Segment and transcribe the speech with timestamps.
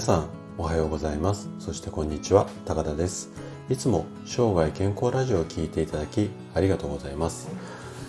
[0.00, 1.50] 皆さんおはようございます。
[1.58, 3.28] そしてこんにちは高田です。
[3.68, 7.50] いつも生涯健康ラジオを聴いていただきありがとうございます。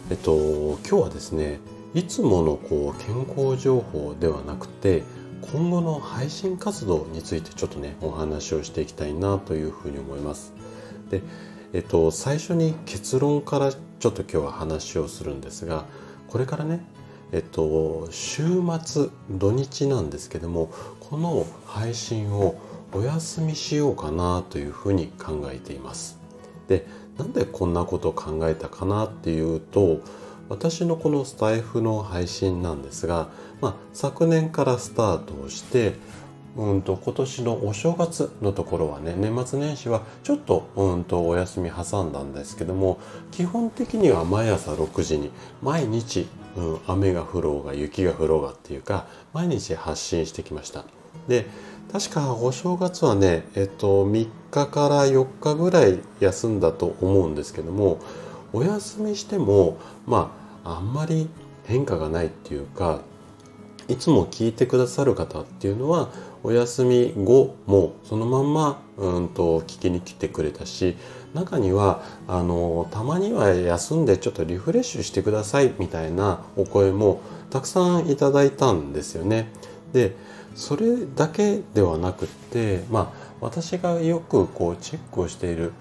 [0.10, 1.60] えっと今日はですね
[1.94, 5.04] いつものこう健康情報ではなくて
[5.42, 10.54] 今後の配信活動についてちょっとねお話をしていきたいなというふうに思います。
[11.10, 11.22] で
[11.74, 15.84] えっと最初に結論からちょっと今日は話をするんですが
[16.30, 16.86] これからね
[17.32, 18.44] えっと、週
[18.84, 22.60] 末土日なんですけどもこの配信を
[22.94, 26.20] お休みしようかなというふうに考えています。
[26.68, 26.86] で
[27.18, 30.00] なんでこんなことを考えたかなっていうと
[30.50, 33.30] 私のこのスタイフの配信なんですが、
[33.62, 35.94] まあ、昨年からスタートをして
[36.58, 43.00] うんと今年のお正月のところはね年末年始はちょっとうんとお休み挟んだんですけども
[43.32, 50.84] 基本的には毎朝6時に毎日うん、雨が降ろうが雪が降ろうがっていうか毎日発信してきました。
[51.28, 51.46] で
[51.92, 58.00] 確かお正月はねえっと3日から4日ぐらい休んだと思うんですけども
[58.54, 60.32] お休みしてもま
[60.64, 61.30] ああんまり
[61.66, 63.02] 変化がないっていうか
[63.88, 66.10] いつも聞いてくださる方っていうのは
[66.44, 70.98] お休み後もそのまんまうんと聞きに来てくれたし
[71.34, 79.50] 中にはあのたまには休んでちょっとリフレッシュしてくださいみたいなお声もたくさんいただいたんですよね。
[79.94, 80.16] で
[80.56, 85.74] それだけではなくってまあ私がよくこうチェックをしている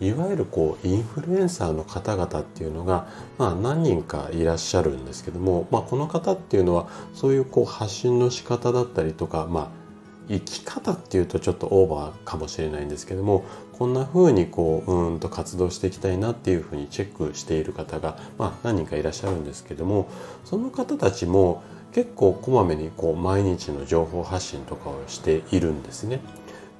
[0.00, 3.08] いわゆるこうインフルエンサーの方々っていうのが、
[3.38, 9.85] まあ、何人かいらっしゃるんですけども、まあ、この方っていうのはそういうこう発信の仕方だったりとか、まあ、
[10.28, 20.08] 生き方っていうとちょっとオーバーかもしれないんですけどもこんな風にこううんと活動していきたいなっていうふうにチェックしている方が、まあ、何人かいらっしゃるんですけども
[20.44, 26.20] その方たちも結構こまめにこう毎日の情報発信とかをしているんですね。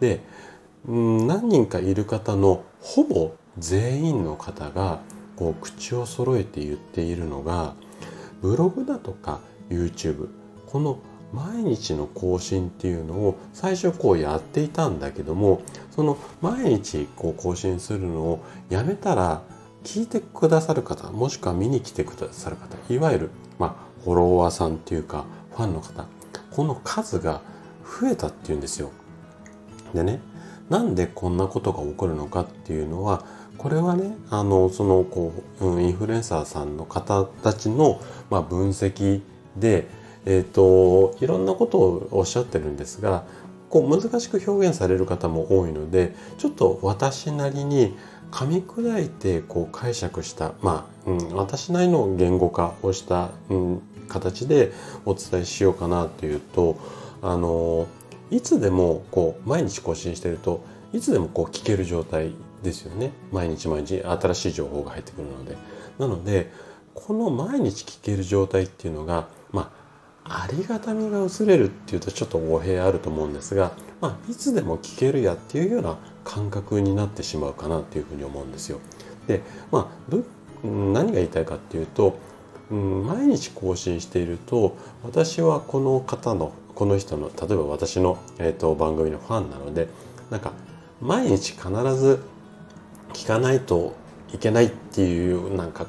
[0.00, 0.20] で
[0.86, 5.00] うん何人かいる方のほぼ全員の方が
[5.36, 7.74] こう口を揃えて言っているのが
[8.42, 9.40] ブログだとか
[9.70, 10.28] YouTube
[10.66, 10.98] この
[11.36, 15.60] 毎日の更新っていうのを最初こうやっていたんだけども
[15.90, 19.42] その毎日こう更新するのをやめたら
[19.84, 26.06] 聞いてくださる方もしくは見に来てくださる方いわゆる、まあ、フォロワーさんっていうかファンの方
[26.50, 27.42] この数が
[28.00, 28.90] 増えたっていうんですよ。
[29.94, 30.20] でね
[30.70, 33.24] なんでこんなことが起こるのかっていうのは
[33.58, 39.20] これはねあのそのこう、うん、インフルエンサーさんの方たちの、まあ、分析
[39.56, 39.86] で
[40.26, 43.24] えーと、いろんなことをおっしゃってるんですが
[43.70, 47.96] こう難しく表現される方も多いのでちょっと私なりに
[48.30, 54.72] 噛み砕いてこう解釈したまあ、うん、私なりの言語化をした、うん、形で
[55.04, 56.76] お伝えしようかなというと
[57.22, 57.86] あの
[58.30, 62.32] いつでもこう毎日更新してるといつでもこう聞ける状態
[62.62, 63.12] ですよね。
[63.30, 65.56] 毎日毎日新しい情報が入ってくるので。
[65.98, 66.50] なので
[66.94, 69.28] この毎日聞ける状態っていうのが
[70.28, 78.80] ありがたみが薄れるっていうとちょっと語弊あると思うんですが、まあ、いつでも聞けるやっていうような感覚になってしまうかなっていうふうに思うんですよ。
[79.28, 80.16] で、まあ、
[80.66, 82.18] 何が言いたいかっていうと、
[82.70, 89.88] うん、毎日更新していると私はこの方のこの人の例えば私の、えーと、番組のファンなので
[90.30, 90.52] なんか
[91.00, 92.22] 毎日必ず
[93.12, 93.94] 聞かないと
[94.34, 95.86] いけないっていうなんか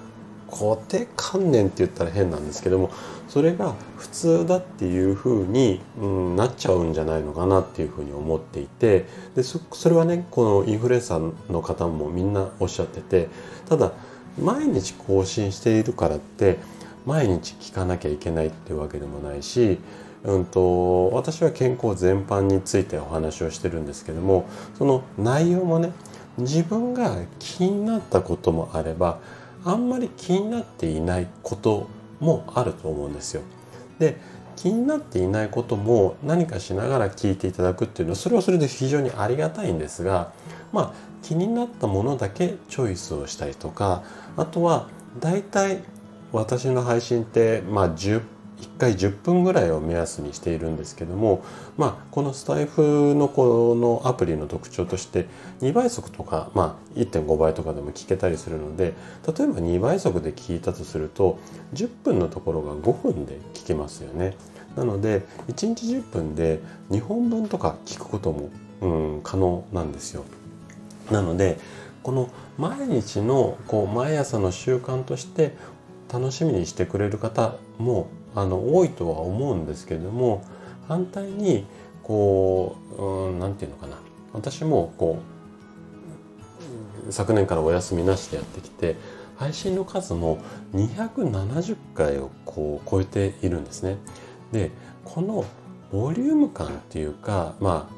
[0.49, 2.89] 固定観念って言ったら変なんですけども
[3.27, 9.05] それが普通だっていうふうに、うん、なっちゃうんじゃないのかなっていうふうに思っていて
[9.35, 13.27] でそれはねこのインフルエンサーの方もみんなおっしゃってて
[13.67, 13.91] ただ
[14.41, 16.57] 毎日更新しているからって
[17.05, 19.79] 毎日聞かなきゃいけないっていうわけでもないし、
[20.23, 25.91] うんと、私は健康全般についてお話をしてるんですけどもその内容もね
[26.37, 29.19] 自分が気になったこともあれば
[29.63, 33.41] あんまり気になっていないこともあると思うんですよ。
[33.99, 34.17] で
[34.55, 40.33] 気になっていないことも何かしながら聞いていただくっていうのはそれはそれで非常にありがたいんですが
[40.73, 44.03] まあ気になったものだけチョイスをしたりとか
[44.35, 45.83] あとは大体
[46.31, 48.21] 私の配信ってまあ10
[48.61, 51.43] 1回10分ぐらいを目安にしているんですけども、
[51.77, 55.27] まあ、このスタイフのこのアプリの特徴として
[55.61, 58.93] 2倍速とか、まあ、1.5倍とかでも聞けたりするので
[59.37, 61.39] 例えば2倍速で聞いたとすると
[61.73, 64.35] 10分のところが5分で聞けますよね。
[64.75, 66.59] なので1日10分で
[66.91, 68.49] 2本分とか聞くことも、
[68.81, 68.87] う
[69.17, 70.23] ん、可能なんですよ。
[71.11, 71.57] なので
[72.03, 75.55] この毎日のこう毎朝の習慣として
[76.11, 78.07] 楽しみにしてくれる方も
[78.37, 80.43] あの多いとは思うんですけども
[80.87, 81.65] 反対に
[82.03, 83.97] こう何て言うのかな
[84.31, 85.17] 私もこ
[87.09, 88.95] う昨年からお休みなしでやってきて
[89.37, 90.37] 配信の数も
[90.75, 93.97] 270回をこう超えているんですね。
[94.51, 94.69] で
[95.03, 95.43] この
[95.91, 97.93] ボリューム感っていうかまあ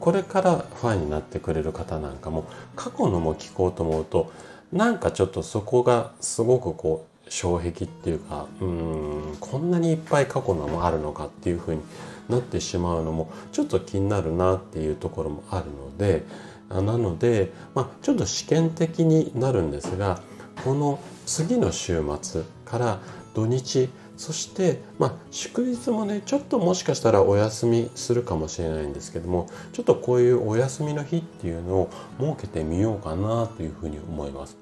[0.00, 2.44] これからファンになってくれる方なんかも
[2.74, 4.32] 過去のも聞こうと思うと
[4.72, 11.80] なんかちょっとそこがすごくこう障壁っていうかうんこんなにいっぱい過去のもあるのかっていうふうに
[12.28, 16.24] なってしまうのもちょっと気になるなっていうところもあるので
[16.68, 20.20] なので、まあ、ちょっと試験的になるんですが
[20.64, 23.00] この次の週末から
[23.34, 31.90] 土日そして、まあ、祝日もねちょっともしかしたらお休みするかもしれないんですけどもちょっとこういうお休みの日っていうのを
[32.20, 34.58] 設けてみようかなというふうに思います。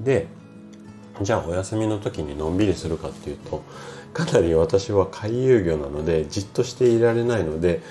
[0.00, 0.28] で
[1.20, 3.62] じゃあお休みの時にのんびりするかっていうと
[4.14, 7.82] かなり私は回遊魚なのでじっとしていられないので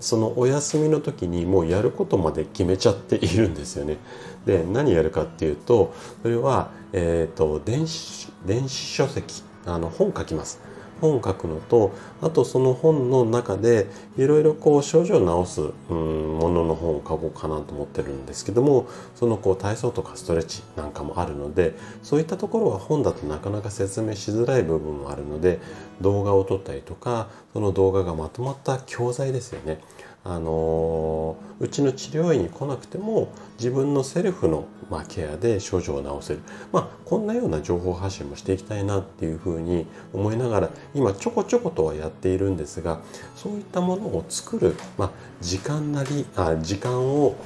[0.00, 3.98] そのお休みの時にもうやることまで決めちゃっているんですよね。
[4.46, 10.60] で何やるかっていうとそれは、えーと、電子電子書籍あの本書きます。
[11.00, 13.86] 本書くのとあとその本の中で
[14.16, 15.60] いろいろこう症状を治す
[15.90, 25.58] うんものの本を書こうかなと思ってるんですけどもそのこう体操とかストレッチなんかもあるのでそういったところは本だとなかなか説明しづらい部分もあるので
[26.00, 29.80] 動画を撮ったりとかその動画がまとまった教材ですよね。
[30.22, 36.40] あのうちの治療院に来なくても自分のセルフの、まあ、ケアで症状を治せる、
[36.72, 43.00] まあ、こんなような情報発信もしていきたいなっていうふうに思いながら今ちょこちょことはやっているんですが
[43.34, 47.36] そういったものを作る、まあ、時間なりあ時間を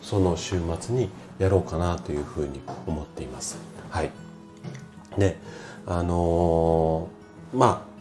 [0.00, 3.56] その週末にやろうかなというふうに思っています。
[3.90, 4.10] はい、
[5.18, 5.38] で
[5.86, 7.92] あのー、まあ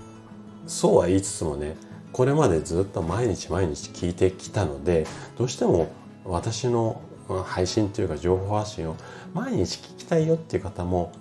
[0.68, 1.76] そうは言いつつもね
[2.12, 5.06] これまでずっと毎日毎日聞いてきたので
[5.38, 5.92] どうしても
[6.26, 7.02] 私の
[7.46, 8.96] 配信というか情報発信を
[9.34, 11.14] 毎日聞きたいよっていう方も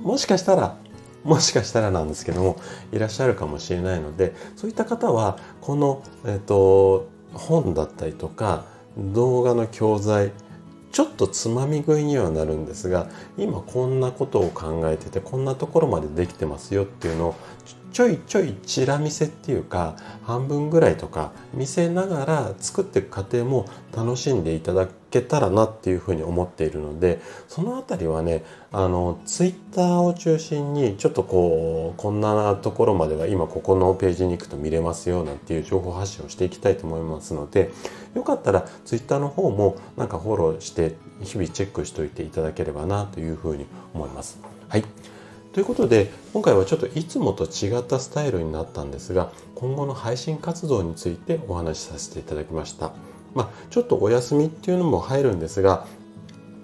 [0.00, 0.76] もしかしたら
[1.24, 2.60] もしかしたらなんですけども
[2.92, 8.64] いらっしゃるかもしれないのでそういった方はこの、えーと、本だったりとか
[8.96, 10.32] 動画の教材
[10.92, 17.34] ちょっとつまみ食いにはなるんですが今こんなことを考えててこんなところまでできてますよっていうのを
[17.92, 37.70] ちょいちょいチラ見せっていうか半分ぐらいとか見せながら作っていく過程も楽しんでいただけたらなっていうふうに思っているのでその辺りはねあのツイッターを中心にちょっとこうこんなところまでは今ここのページに行くと見れますよなんていう情報発信をしていきたいと思いますので
[38.14, 44.38] よかったらツイッターの方もなんかフォローして日々チェックしておいていただければなというふうに思います。
[44.68, 44.84] はい
[45.52, 52.92] ということで今回はちょっといつもと違ったスタイルになったんですが今後の配信活動についてお話しさせていただきました。
[53.34, 55.86] まあ、ちょっとお休みっていうのも入るんですが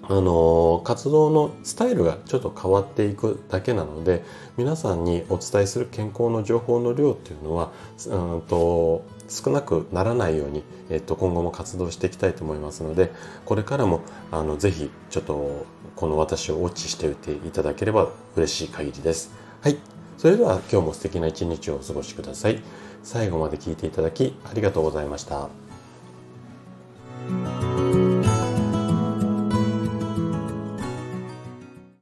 [0.07, 4.23] あの活動のスタイルがちょっと変わっていくだけなので
[4.57, 7.71] 皆さんにお伝えする健康の情報の量っていうのは
[8.07, 13.11] うんと少なくならないように、えっと、今後も活動していきたいと思いますので
[13.45, 14.01] これからも
[14.31, 19.31] あのぜひちょっとこの私をウォッチしておいていただければ嬉しい限りです。
[19.61, 19.77] はい。
[20.17, 22.61] それでは今日も素敵な一日をお過ごしください。
[23.03, 25.64] 最後まで聞いていただきありがとうございました。